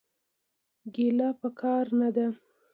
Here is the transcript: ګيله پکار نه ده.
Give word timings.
ګيله 0.93 1.29
پکار 1.41 1.85
نه 1.99 2.09
ده. 2.15 2.27